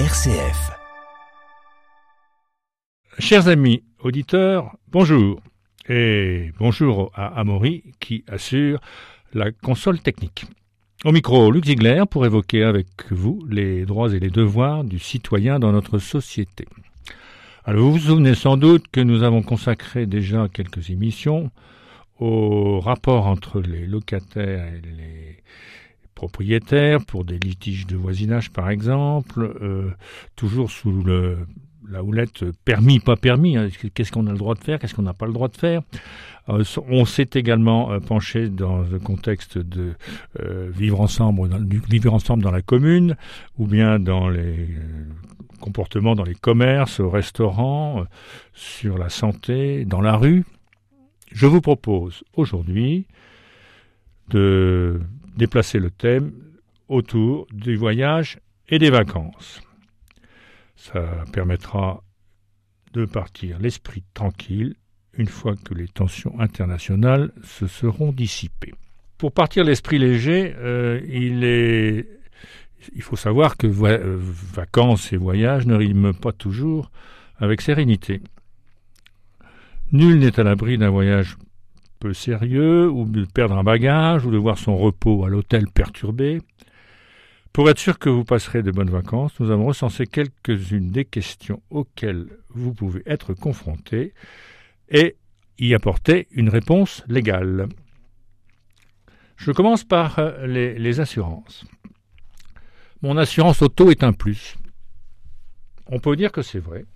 [0.00, 0.72] RCF.
[3.20, 5.40] Chers amis auditeurs, bonjour.
[5.88, 8.80] Et bonjour à Amaury qui assure
[9.34, 10.46] la console technique.
[11.04, 11.64] Au micro, Luc
[12.10, 16.66] pour évoquer avec vous les droits et les devoirs du citoyen dans notre société.
[17.64, 21.52] Alors vous vous souvenez sans doute que nous avons consacré déjà quelques émissions
[22.18, 25.36] au rapport entre les locataires et les
[26.14, 29.90] propriétaires pour des litiges de voisinage par exemple, euh,
[30.36, 31.04] toujours sous
[31.88, 35.02] la houlette permis, pas permis, hein, qu'est-ce qu'on a le droit de faire, qu'est-ce qu'on
[35.02, 35.82] n'a pas le droit de faire.
[36.48, 39.94] Euh, on s'est également euh, penché dans le contexte de
[40.70, 41.48] vivre ensemble,
[41.88, 43.16] vivre ensemble dans la commune,
[43.58, 44.68] ou bien dans les
[45.60, 48.04] comportements dans les commerces, au restaurant,
[48.52, 50.44] sur la santé, dans la rue.
[51.32, 53.06] Je vous propose aujourd'hui
[54.28, 55.00] de
[55.36, 56.32] déplacer le thème
[56.88, 58.38] autour du voyage
[58.68, 59.62] et des vacances.
[60.76, 62.02] Ça permettra
[62.92, 64.74] de partir l'esprit tranquille
[65.16, 68.74] une fois que les tensions internationales se seront dissipées.
[69.18, 71.00] Pour partir l'esprit léger, euh,
[72.94, 76.90] il faut savoir que euh, vacances et voyages ne riment pas toujours
[77.38, 78.20] avec sérénité.
[79.92, 81.36] Nul n'est à l'abri d'un voyage
[82.12, 86.40] sérieux, ou de perdre un bagage, ou de voir son repos à l'hôtel perturbé.
[87.52, 91.62] Pour être sûr que vous passerez de bonnes vacances, nous avons recensé quelques-unes des questions
[91.70, 94.12] auxquelles vous pouvez être confronté
[94.88, 95.16] et
[95.58, 97.68] y apporter une réponse légale.
[99.36, 101.64] Je commence par euh, les assurances.
[103.02, 104.56] Mon assurance auto est un plus.
[105.86, 106.86] On peut dire que c'est vrai.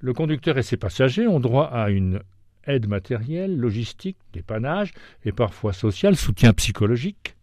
[0.00, 2.20] Le conducteur et ses passagers ont droit à une
[2.66, 4.92] aide matérielle, logistique, dépannage
[5.24, 7.36] et parfois social, soutien psychologique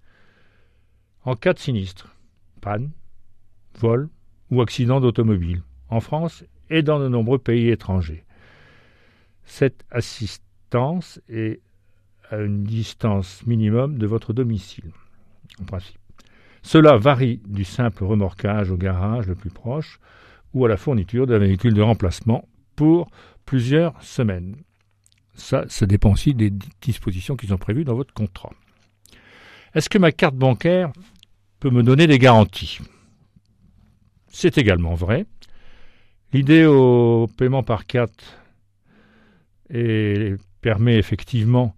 [1.24, 2.16] en cas de sinistre,
[2.62, 2.92] panne,
[3.80, 4.10] vol
[4.50, 8.24] ou accident d'automobile en France et dans de nombreux pays étrangers.
[9.44, 11.62] Cette assistance est
[12.30, 14.92] à une distance minimum de votre domicile,
[15.60, 16.00] en principe.
[16.64, 20.00] Cela varie du simple remorquage au garage le plus proche
[20.54, 23.10] ou à la fourniture d'un véhicule de remplacement pour
[23.46, 24.56] plusieurs semaines.
[25.34, 28.52] Ça, ça dépend aussi des dispositions qui sont prévues dans votre contrat.
[29.74, 30.92] Est-ce que ma carte bancaire
[31.60, 32.80] peut me donner des garanties?
[34.28, 35.26] C'est également vrai.
[36.34, 38.38] L'idée au paiement par carte
[40.62, 41.76] permet effectivement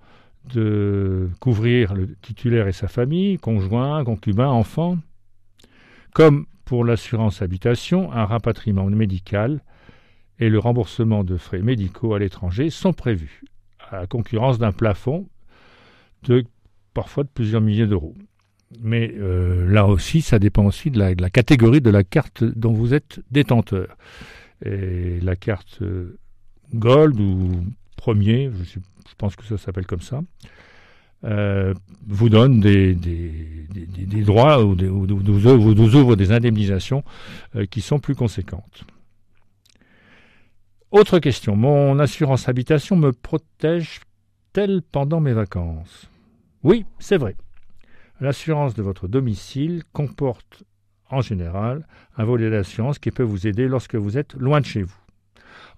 [0.53, 4.97] de couvrir le titulaire et sa famille, conjoint, concubin, enfant.
[6.13, 9.61] Comme pour l'assurance habitation, un rapatriement médical
[10.43, 13.43] et le remboursement de frais médicaux à l'étranger sont prévus,
[13.79, 15.29] à la concurrence d'un plafond
[16.23, 16.43] de
[16.93, 18.13] parfois de plusieurs milliers d'euros.
[18.81, 22.93] Mais euh, là aussi, ça dépend aussi de la, catégorie de la carte dont vous
[22.93, 23.95] êtes détenteur.
[24.65, 26.19] Et la carte euh,
[26.73, 27.63] Gold ou
[27.95, 28.79] Premier, je,
[29.17, 30.23] pense que ça s'appelle comme ça,
[31.23, 31.73] euh,
[32.05, 32.95] vous donne des,
[34.25, 37.05] droits ou, vous, ouvre des indemnisations
[37.69, 38.83] qui sont plus conséquentes.
[40.93, 41.55] Autre question.
[41.55, 46.07] Mon assurance habitation me protège-t-elle pendant mes vacances?
[46.61, 47.35] Oui, c'est vrai.
[48.21, 50.61] L'assurance de votre domicile comporte
[51.09, 54.83] en général un volet d'assurance qui peut vous aider lorsque vous êtes loin de chez
[54.83, 54.95] vous.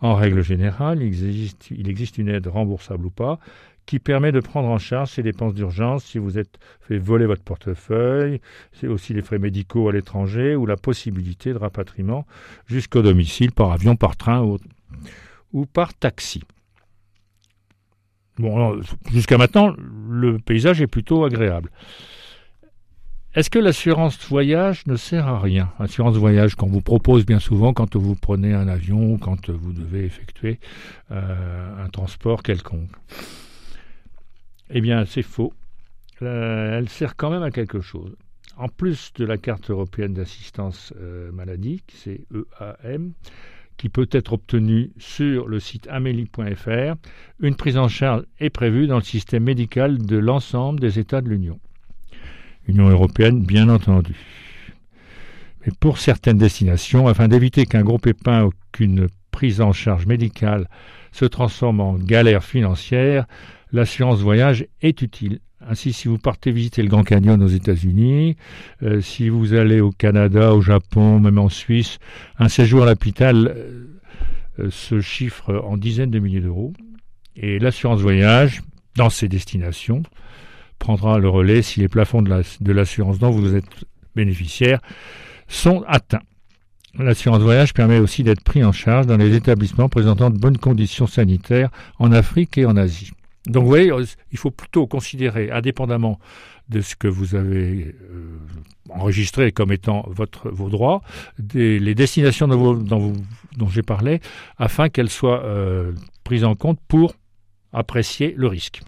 [0.01, 3.39] En règle générale, il existe, une aide remboursable ou pas
[3.85, 7.43] qui permet de prendre en charge ces dépenses d'urgence si vous êtes fait voler votre
[7.43, 8.41] portefeuille,
[8.73, 12.25] c'est aussi les frais médicaux à l'étranger ou la possibilité de rapatriement
[12.65, 14.57] jusqu'au domicile par avion, par train ou,
[15.55, 16.43] ou par taxi.
[18.37, 19.73] Bon, jusqu'à maintenant,
[20.09, 21.71] le paysage est plutôt agréable.
[23.33, 25.71] Est-ce que l'assurance voyage ne sert à rien?
[25.79, 29.71] L'assurance voyage qu'on vous propose bien souvent quand vous prenez un avion ou quand vous
[29.71, 30.59] devez effectuer
[31.11, 32.91] euh, un transport quelconque.
[34.69, 35.53] Eh bien, c'est faux.
[36.21, 38.15] Euh, elle sert quand même à quelque chose.
[38.57, 43.13] En plus de la carte européenne d'assistance euh, maladie, c'est EAM,
[43.77, 46.95] qui peut être obtenue sur le site amélie.fr,
[47.39, 51.29] une prise en charge est prévue dans le système médical de l'ensemble des États de
[51.29, 51.59] l'Union.
[52.67, 54.15] Union européenne, bien entendu.
[55.65, 60.69] Mais pour certaines destinations, afin d'éviter qu'un gros pépin ou qu'une prise en charge médicale
[61.11, 63.25] se transforme en galère financière,
[63.71, 65.39] l'assurance voyage est utile.
[65.67, 68.37] Ainsi, si vous partez visiter le Grand Canyon aux États-Unis,
[68.83, 71.97] euh, si vous allez au Canada, au Japon, même en Suisse,
[72.37, 73.85] un séjour à l'hôpital euh,
[74.59, 76.73] euh, se chiffre en dizaines de milliers d'euros.
[77.35, 78.61] Et l'assurance voyage,
[78.95, 80.03] dans ces destinations,
[80.77, 83.65] prendra le relais si les plafonds de l'assurance dont vous êtes
[84.15, 84.79] bénéficiaire
[85.47, 86.21] sont atteints.
[86.97, 91.07] L'assurance voyage permet aussi d'être pris en charge dans les établissements présentant de bonnes conditions
[91.07, 91.69] sanitaires
[91.99, 93.11] en Afrique et en Asie.
[93.47, 93.91] Donc vous voyez,
[94.31, 96.19] il faut plutôt considérer, indépendamment
[96.69, 98.39] de ce que vous avez euh,
[98.89, 101.01] enregistré comme étant votre, vos droits,
[101.37, 104.19] des, les destinations dont j'ai parlé,
[104.57, 105.91] afin qu'elles soient euh,
[106.23, 107.15] prises en compte pour
[107.71, 108.81] apprécier le risque.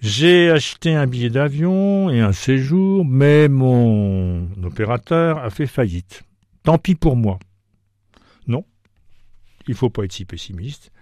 [0.00, 6.22] J'ai acheté un billet d'avion et un séjour, mais mon opérateur a fait faillite.
[6.62, 7.38] Tant pis pour moi.
[8.46, 8.64] Non,
[9.66, 10.92] il ne faut pas être si pessimiste.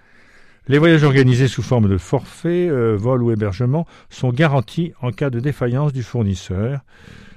[0.68, 5.28] Les voyages organisés sous forme de forfait, euh, vol ou hébergement sont garantis en cas
[5.28, 6.80] de défaillance du fournisseur.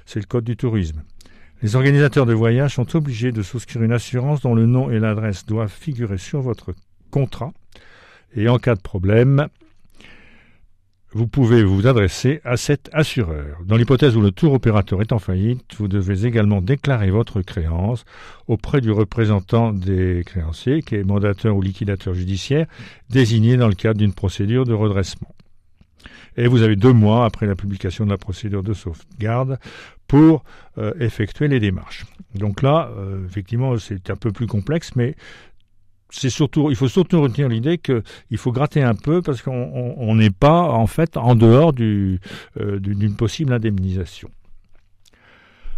[0.04, 1.02] C'est le code du tourisme.
[1.60, 5.44] Les organisateurs de voyage sont obligés de souscrire une assurance dont le nom et l'adresse
[5.44, 6.72] doivent figurer sur votre
[7.10, 7.52] contrat.
[8.36, 9.48] Et en cas de problème,
[11.16, 13.56] vous pouvez vous adresser à cet assureur.
[13.64, 18.04] Dans l'hypothèse où le tour opérateur est en faillite, vous devez également déclarer votre créance
[18.48, 22.66] auprès du représentant des créanciers, qui est mandateur ou liquidateur judiciaire,
[23.08, 25.34] désigné dans le cadre d'une procédure de redressement.
[26.36, 29.58] Et vous avez deux mois après la publication de la procédure de sauvegarde
[30.08, 30.44] pour
[30.76, 32.04] euh, effectuer les démarches.
[32.34, 35.16] Donc là, euh, effectivement, c'est un peu plus complexe, mais
[36.10, 38.02] c'est surtout, il faut surtout retenir l'idée qu'il
[38.38, 42.18] faut gratter un peu parce qu'on n'est pas en fait en dehors euh,
[42.78, 44.30] d'une possible indemnisation.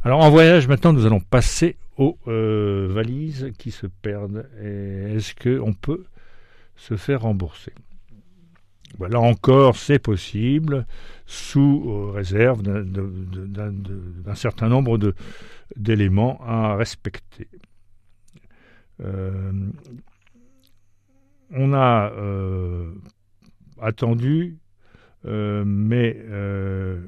[0.04, 4.48] Alors en voyage maintenant, nous allons passer aux euh, valises qui se perdent.
[4.62, 6.04] est-ce qu'on peut
[6.76, 7.72] se faire rembourser?
[8.98, 10.86] Ben, Là encore, c'est possible
[11.26, 14.98] sous euh, réserve d'un certain nombre
[15.76, 17.48] d'éléments à respecter.
[21.50, 22.92] On a euh,
[23.80, 24.58] attendu,
[25.26, 27.00] euh, mais euh,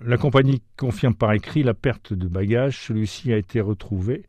[0.00, 2.86] la compagnie confirme par écrit la perte de bagages.
[2.86, 4.24] Celui-ci a été retrouvé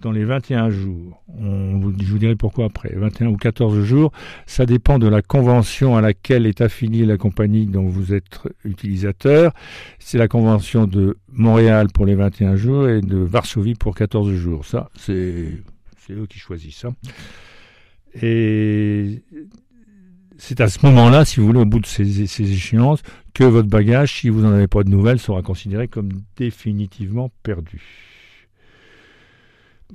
[0.00, 1.22] dans les 21 jours.
[1.38, 2.92] Je vous dirai pourquoi après.
[2.92, 4.10] 21 ou 14 jours,
[4.46, 9.52] ça dépend de la convention à laquelle est affiliée la compagnie dont vous êtes utilisateur.
[10.00, 14.64] C'est la convention de Montréal pour les 21 jours et de Varsovie pour 14 jours.
[14.64, 15.52] Ça, c'est
[16.06, 16.90] c'est eux qui choisissent ça.
[18.20, 19.22] Et
[20.38, 23.02] c'est à ce moment-là, si vous voulez, au bout de ces, ces, échéances,
[23.34, 27.80] que votre bagage, si vous n'en avez pas de nouvelles, sera considéré comme définitivement perdu.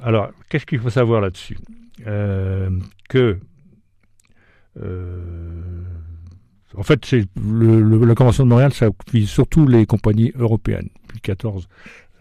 [0.01, 1.57] Alors, qu'est-ce qu'il faut savoir là-dessus?
[2.05, 2.69] Euh,
[3.09, 3.39] Que,
[4.81, 5.83] euh,
[6.75, 11.67] en fait, la Convention de Montréal, ça vise surtout les compagnies européennes, depuis 14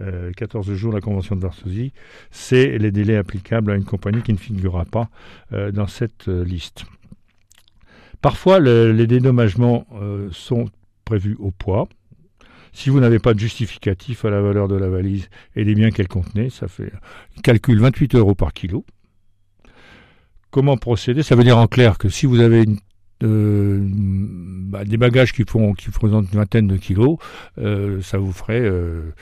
[0.00, 1.92] euh, 14 jours la convention de Varsovie,
[2.30, 5.08] c'est les délais applicables à une compagnie qui ne figurera pas
[5.52, 6.84] euh, dans cette euh, liste.
[8.20, 10.66] Parfois, le, les dédommagements euh, sont
[11.04, 11.88] prévus au poids.
[12.72, 15.90] Si vous n'avez pas de justificatif à la valeur de la valise et des biens
[15.90, 16.92] qu'elle contenait, ça fait
[17.42, 18.84] calcul 28 euros par kilo.
[20.50, 21.22] Comment procéder?
[21.22, 22.78] Ça veut dire en clair que si vous avez une
[23.20, 27.18] bah, des bagages qui font qui représentent une vingtaine de kilos,
[27.58, 29.14] euh, ça vous ferait euh,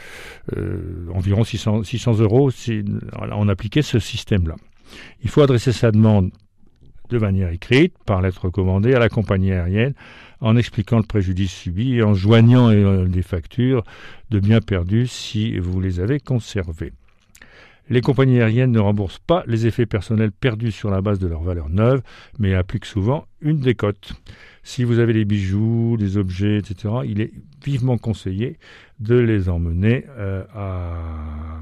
[0.57, 2.85] euh environ 600, 600 euros si
[3.33, 4.57] on appliquait ce système-là.
[5.23, 6.31] Il faut adresser sa demande
[7.11, 9.95] de manière écrite, par lettre recommandée à la compagnie aérienne,
[10.41, 12.71] en expliquant le préjudice subi et en joignant
[13.05, 13.85] des factures
[14.31, 16.93] de biens perdus si vous les avez conservés.
[17.91, 21.43] Les compagnies aériennes ne remboursent pas les effets personnels perdus sur la base de leur
[21.43, 22.03] valeur neuve,
[22.39, 24.15] mais appliquent souvent une décote.
[24.63, 28.59] Si vous avez des bijoux, des objets, etc., il est vivement conseillé
[29.01, 31.61] de les emmener euh, à,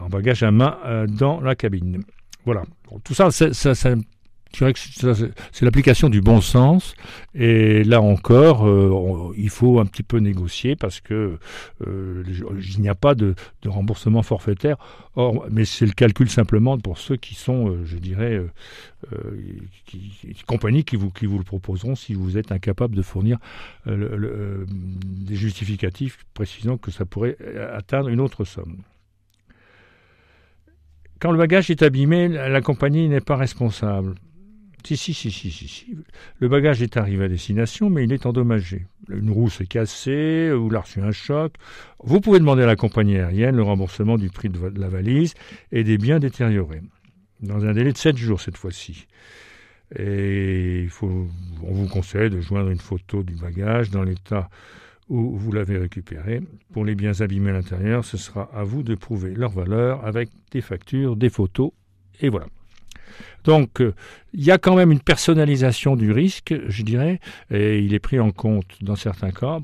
[0.00, 2.02] en bagage à main euh, dans la cabine.
[2.44, 2.64] Voilà.
[3.04, 3.94] tout ça, ça, ça,
[4.54, 6.94] je dirais que c'est l'application du bon sens.
[7.34, 11.38] Et là encore, euh, il faut un petit peu négocier parce que
[11.86, 12.24] euh,
[12.74, 14.76] il n'y a pas de, remboursement forfaitaire.
[15.16, 18.40] Or, mais c'est le calcul simplement pour ceux qui sont, euh, je dirais,
[19.86, 20.12] qui,
[20.46, 23.38] compagnies qui vous, qui vous le proposeront si vous êtes incapable de fournir
[23.86, 27.36] des justificatifs précisant que ça pourrait
[27.74, 28.78] atteindre une autre somme.
[31.22, 34.14] Quand le bagage est abîmé, la compagnie n'est pas responsable.
[34.84, 35.96] Si, si, si, si, si.
[36.38, 38.86] Le bagage est arrivé à destination, mais il est endommagé.
[39.08, 41.54] Une roue s'est cassée, ou l'a reçu un choc.
[42.02, 45.34] Vous pouvez demander à la compagnie aérienne le remboursement du prix de la valise
[45.70, 46.82] et des biens détériorés.
[47.40, 49.06] Dans un délai de 7 jours cette fois-ci.
[49.98, 51.28] Et on
[51.60, 54.48] vous conseille de joindre une photo du bagage dans l'état
[55.08, 56.40] où vous l'avez récupéré.
[56.72, 60.30] Pour les biens abîmés à l'intérieur, ce sera à vous de prouver leur valeur avec
[60.50, 61.72] des factures, des photos,
[62.20, 62.46] et voilà.
[63.44, 63.94] Donc, euh,
[64.32, 68.20] il y a quand même une personnalisation du risque, je dirais, et il est pris
[68.20, 69.58] en compte dans certains cas.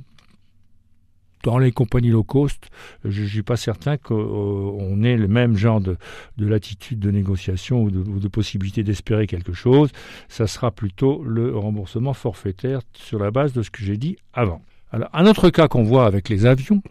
[1.44, 2.68] dans les compagnies low cost,
[3.04, 5.96] je ne suis pas certain qu'on ait le même genre de,
[6.36, 9.90] latitude de négociation ou de, possibilité d'espérer quelque chose.
[10.28, 14.60] Ça sera plutôt le remboursement forfaitaire sur la base de ce que j'ai dit avant.
[14.92, 16.82] Un autre cas qu'on voit avec les avions,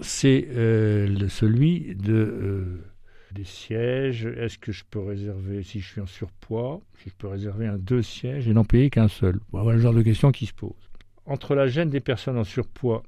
[0.00, 2.91] c'est euh, celui de euh,
[3.32, 4.26] des sièges.
[4.26, 7.78] Est-ce que je peux réserver, si je suis en surpoids, si je peux réserver un
[7.78, 9.40] deux sièges et n'en payer qu'un seul?
[9.50, 10.90] Voilà le genre de question qui se pose.
[11.26, 13.02] Entre la gêne des personnes en surpoids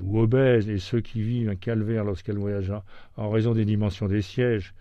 [0.00, 2.72] ou obèses et ceux qui vivent un calvaire lorsqu'elles voyagent
[3.16, 4.74] en raison des dimensions des sièges,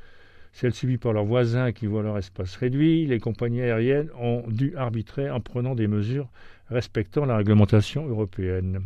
[0.53, 4.75] celles subies par leurs voisins qui voient leur espace réduit, les compagnies aériennes ont dû
[4.75, 6.29] arbitrer en prenant des mesures
[6.69, 8.81] respectant la réglementation européenne.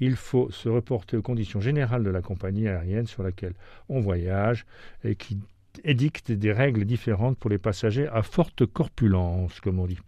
[0.00, 3.54] Il faut se reporter aux conditions générales de la compagnie aérienne sur laquelle
[3.88, 4.64] on voyage
[5.04, 5.38] et qui
[5.84, 9.98] édicte des règles différentes pour les passagers à forte corpulence, comme on dit.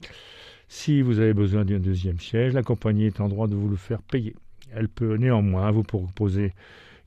[0.69, 3.77] Si vous avez besoin d'un deuxième siège, la compagnie est en droit de vous le
[3.77, 4.35] faire payer.
[4.75, 6.53] Elle peut néanmoins vous proposer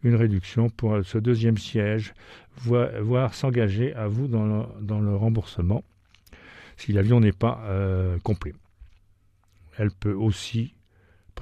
[0.03, 2.13] une réduction pour ce deuxième siège,
[2.57, 5.83] voire, s'engager à vous dans le, remboursement
[6.77, 8.53] si l'avion n'est pas euh, complet.
[9.77, 10.74] Elle peut aussi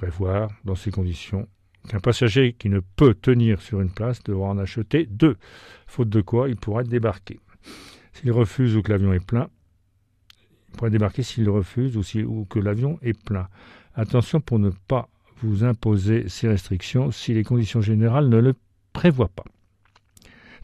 [0.04, 1.48] prévoir, dans ces conditions,
[1.88, 5.36] qu'un passager qui ne peut tenir sur une place devra en acheter deux,
[5.86, 7.40] faute de quoi il pourra être débarqué.
[8.12, 9.48] S'il refuse ou que l'avion est plein,
[10.68, 13.48] il pourra débarquer s'il refuse ou, ou que l'avion est plein.
[13.94, 15.08] Attention pour ne pas
[15.42, 18.54] vous imposer ces restrictions si les conditions générales ne le
[18.92, 19.44] prévoient pas.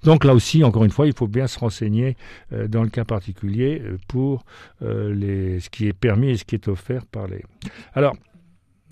[0.03, 2.17] Donc là aussi, encore une fois, il faut bien se renseigner
[2.53, 4.45] euh, dans le cas particulier euh, pour
[4.83, 7.45] euh, les, ce qui est permis et ce qui est offert par les.
[7.93, 8.17] Alors,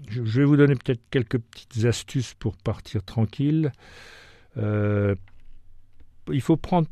[0.09, 3.73] je, vais vous donner peut-être quelques petites astuces pour partir tranquille.
[4.57, 6.89] il faut prendre,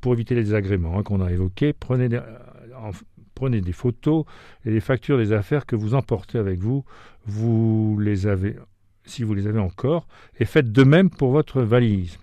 [0.00, 2.20] pour éviter les désagréments hein, qu'on a évoqués, prenez des,
[3.34, 4.24] prenez des photos
[4.64, 6.84] et des factures des affaires que vous emportez avec vous.
[7.26, 8.56] Vous les avez,
[9.04, 10.06] si vous les avez encore,
[10.38, 12.18] et faites de même pour votre valise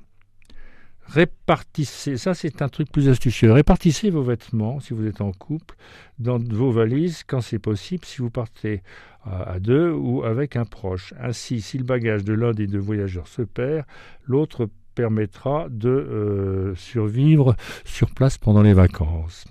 [1.07, 5.75] répartissez, ça c'est un truc plus astucieux, répartissez vos vêtements si vous êtes en couple
[6.19, 8.81] dans vos valises quand c'est possible, si vous partez
[9.23, 11.13] à, deux ou avec un proche.
[11.19, 13.85] Ainsi, si le bagage de l'un des deux voyageurs se perd,
[14.25, 19.45] l'autre permettra de euh, survivre sur place pendant les vacances.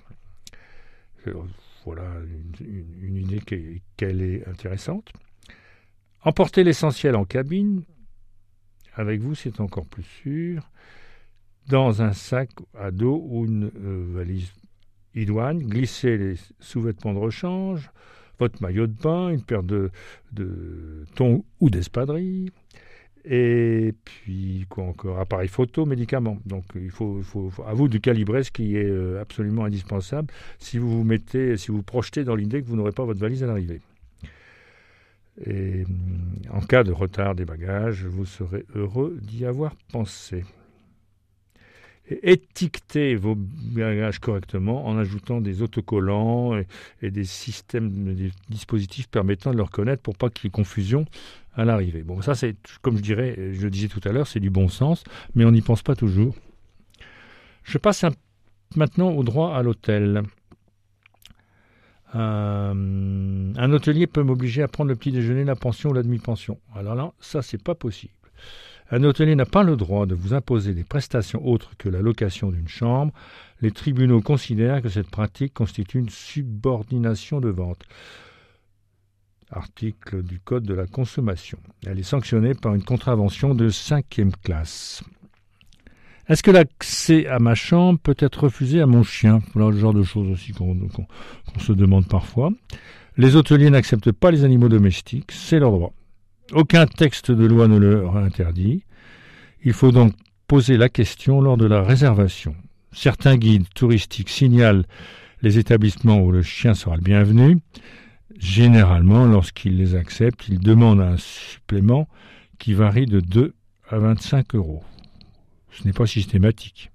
[1.27, 1.33] Euh,
[1.85, 2.03] voilà
[2.59, 3.41] une, idée
[3.95, 5.11] qu'elle est intéressante.
[6.23, 7.83] Emportez l'essentiel en cabine.
[8.95, 10.71] Avec vous, c'est encore plus sûr
[11.67, 14.51] dans un sac à dos ou une euh, valise
[15.15, 17.89] idoine, glissez les sous-vêtements de rechange,
[18.39, 19.89] votre maillot de bain, une paire de,
[20.33, 22.51] de thon ou d'espadrilles,
[23.23, 26.37] et puis quoi encore Appareil photo, médicaments.
[26.45, 30.77] Donc il faut, faut, à vous de calibrer ce qui est euh, absolument indispensable si
[30.77, 33.47] vous vous mettez, si vous projetez dans l'idée que vous n'aurez pas votre valise à
[33.47, 33.81] l'arrivée.
[35.45, 35.83] Et
[36.51, 40.45] en cas de retard des bagages, vous serez heureux d'y avoir pensé
[42.09, 46.55] étiquetez vos bagages correctement en ajoutant des autocollants
[47.01, 51.05] et, des systèmes, des dispositifs permettant de le reconnaître pour pas qu'il y ait confusion
[51.55, 52.03] à l'arrivée.
[52.03, 54.67] Bon, ça c'est, comme je dirais, je le disais tout à l'heure, c'est du bon
[54.67, 56.35] sens, mais on n'y pense pas toujours.
[57.63, 58.05] Je passe
[58.75, 60.23] maintenant au droit à l'hôtel.
[62.13, 66.59] Euh, un hôtelier peut m'obliger à prendre le petit déjeuner, la pension ou la demi-pension.
[66.75, 68.13] Alors là, ça c'est pas possible.
[68.91, 72.51] Un hôtelier n'a pas le droit de vous imposer des prestations autres que la location
[72.51, 73.13] d'une chambre.
[73.61, 77.83] Les tribunaux considèrent que cette pratique constitue une subordination de vente.
[79.51, 81.57] Article du Code de la consommation.
[81.85, 85.03] Elle est sanctionnée par une contravention de cinquième classe.
[86.27, 89.41] Est-ce que l'accès à ma chambre peut être refusé à mon chien?
[89.53, 92.51] Voilà le genre de choses aussi qu'on se demande parfois.
[93.17, 95.93] Les hôteliers n'acceptent pas les animaux domestiques, c'est leur droit.
[96.51, 98.83] Aucun texte de loi ne le interdit.
[99.63, 100.13] Il faut donc
[100.47, 102.55] poser la question lors de la réservation.
[102.91, 104.85] Certains guides touristiques signalent
[105.41, 107.57] les établissements où le chien sera le bienvenu.
[108.37, 112.07] Généralement, lorsqu'ils les acceptent, ils demandent un supplément
[112.59, 113.55] qui varie de 2
[113.89, 114.83] à 25 euros.
[115.71, 116.91] Ce n'est pas systématique.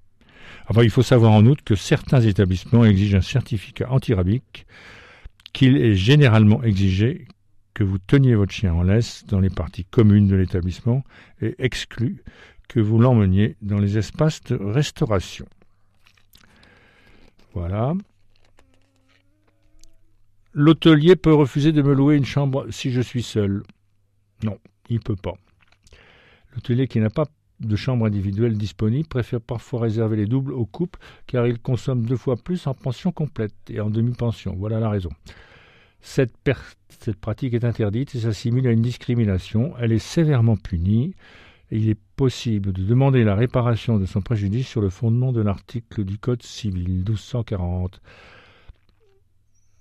[0.69, 4.67] Enfin, il faut savoir en outre que certains établissements exigent un certificat antirabique
[5.53, 7.27] qu'il est généralement exigé
[7.81, 11.03] que vous teniez votre chien en laisse dans les parties communes de l'établissement
[11.41, 12.23] et exclu
[12.69, 15.47] que vous l'emmeniez dans les espaces de restauration.
[17.55, 17.95] Voilà.
[20.53, 23.63] L'hôtelier peut refuser de me louer une chambre si je suis seul.
[24.43, 24.59] Non,
[24.91, 25.39] il ne peut pas.
[26.53, 27.29] L'hôtelier qui n'a pas
[27.61, 32.19] de chambre individuelle disponible préfère parfois réserver les doubles aux couples car il consomme deux
[32.19, 34.55] fois plus en pension complète et en demi-pension.
[34.55, 35.09] Voilà la raison.
[36.03, 36.33] Cette,
[37.21, 39.75] pratique est interdite et s'assimile à une discrimination.
[39.79, 41.15] Elle est sévèrement punie.
[41.71, 46.05] Il est possible de demander la réparation de son préjudice sur le fondement de l'article
[46.05, 48.01] du Code civil 1240.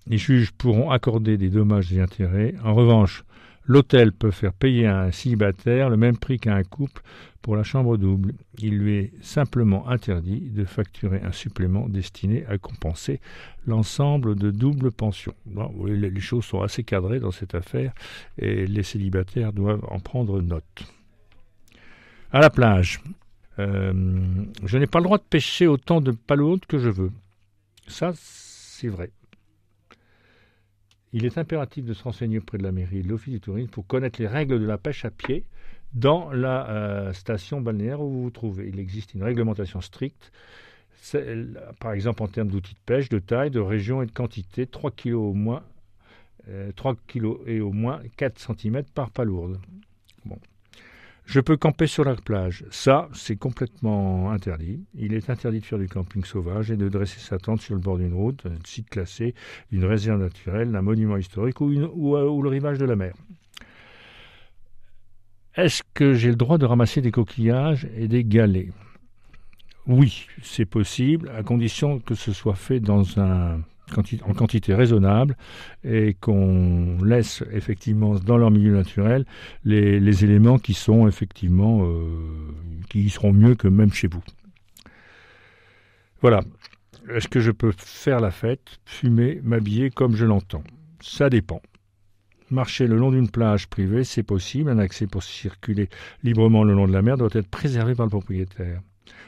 [0.08, 2.56] Les juges pourront accorder des dommages et intérêts.
[2.64, 3.24] En revanche,
[3.66, 7.01] l'hôtel peut faire payer à un célibataire le même prix qu'à un couple
[7.42, 8.34] pour la chambre double.
[8.58, 13.22] Il lui est simplement interdit de facturer un supplément destiné à compenser
[13.66, 15.34] l'ensemble de double pension.
[15.86, 17.94] les choses sont assez cadrées dans cette affaire
[18.38, 20.84] et les célibataires doivent en prendre note.
[22.32, 23.01] À la plage.
[23.58, 23.94] Euh,
[24.63, 27.12] je n'ai pas le droit de pêcher autant de palourdes que je veux.
[27.88, 29.12] Ça, c'est vrai.
[31.12, 33.70] Il est impératif de se renseigner auprès de la mairie et de l'office du tourisme
[33.70, 35.44] pour connaître les règles de la pêche à pied
[35.94, 38.68] dans la euh, station balnéaire où vous vous trouvez.
[38.68, 40.32] Il existe une réglementation stricte,
[41.80, 44.92] par exemple en termes d'outils de pêche, de taille, de région et de quantité, 3
[44.92, 45.63] kg au moins,
[46.75, 49.60] 3 euh, kg et au moins 4 cm par palourde.
[51.29, 52.65] Je peux camper sur la plage.
[52.71, 54.83] Ça, c'est complètement interdit.
[54.95, 57.79] Il est interdit de faire du camping sauvage et de dresser sa tente sur le
[57.79, 59.36] bord d'une route, d'un site classé,
[59.71, 63.13] d'une réserve naturelle, d'un monument historique ou, euh, ou, le rivage de la mer.
[65.53, 68.74] Est-ce que j'ai le droit de ramasser des coquillages et des galets?
[69.86, 73.62] Oui, c'est possible, à condition que ce soit fait dans un
[73.98, 75.36] en quantité raisonnable
[75.84, 79.25] et qu'on laisse effectivement dans leur milieu naturel
[79.63, 82.08] les, éléments qui sont effectivement euh,
[82.89, 84.24] qui seront mieux que même chez vous.
[86.22, 86.41] Voilà.
[87.13, 90.63] Est-ce que je peux faire la fête, fumer, m'habiller comme je l'entends?
[91.01, 91.62] Ça dépend.
[92.51, 94.69] Marcher le long d'une plage privée, c'est possible.
[94.69, 95.89] Un accès pour circuler
[96.24, 98.81] librement le long de la mer doit être préservé par le propriétaire.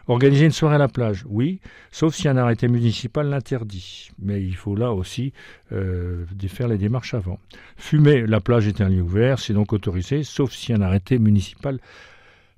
[0.07, 1.59] Organiser une soirée à la plage, oui,
[1.91, 4.09] sauf si un arrêté municipal l'interdit.
[4.19, 5.31] Mais il faut là aussi
[5.71, 7.39] euh, faire les démarches avant.
[7.77, 11.79] Fumer, la plage est un lieu ouvert, c'est donc autorisé, sauf si un arrêté municipal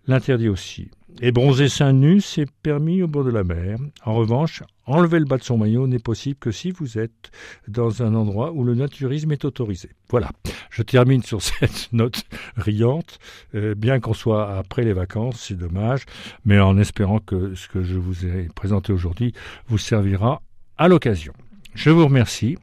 [0.07, 0.89] l'interdit aussi.
[1.21, 3.77] Et bronzer seins nus, c'est permis au bord de la mer.
[4.03, 7.31] En revanche, enlever le bas de son maillot n'est possible que si vous êtes
[7.67, 9.89] dans un endroit où le naturisme est autorisé.
[10.09, 10.31] Voilà,
[10.69, 12.23] je termine sur cette note
[12.57, 13.19] riante,
[13.55, 16.05] euh, bien qu'on soit après les vacances, c'est dommage,
[16.45, 19.33] mais en espérant que ce que je vous ai présenté aujourd'hui
[19.67, 20.41] vous servira
[20.77, 21.33] à l'occasion.
[21.75, 22.57] Je vous remercie,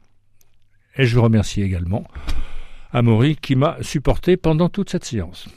[0.97, 2.05] et je vous remercie également
[2.93, 5.47] Amaury qui m'a supporté pendant toute cette séance.